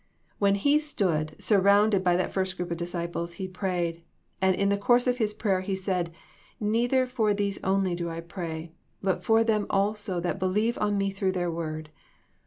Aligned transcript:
When 0.39 0.55
He 0.55 0.79
stood 0.79 1.35
surrounded 1.37 2.03
by 2.03 2.15
that 2.15 2.31
first 2.31 2.57
group 2.57 2.71
of 2.71 2.77
disciples 2.77 3.33
He 3.33 3.47
prayed, 3.47 4.01
and 4.41 4.55
in 4.55 4.69
the 4.69 4.77
course 4.79 5.05
of 5.05 5.19
His 5.19 5.31
prayer 5.31 5.61
He 5.61 5.75
said," 5.75 6.11
Neither 6.59 7.05
for 7.05 7.35
these 7.35 7.59
only 7.63 7.93
do 7.93 8.09
I 8.09 8.21
pray, 8.21 8.71
iDut 9.03 9.21
for 9.21 9.43
them 9.43 9.67
also 9.69 10.19
that 10.19 10.39
believe 10.39 10.75
on 10.81 10.97
Me 10.97 11.11
through 11.11 11.33
their 11.33 11.51
word." 11.51 11.91